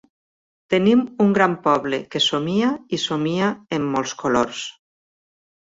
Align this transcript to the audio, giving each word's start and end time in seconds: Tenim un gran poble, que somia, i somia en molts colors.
Tenim 0.73 1.03
un 1.25 1.35
gran 1.35 1.53
poble, 1.67 2.01
que 2.15 2.23
somia, 2.31 2.73
i 2.97 3.01
somia 3.05 3.55
en 3.79 3.87
molts 3.95 4.19
colors. 4.25 4.69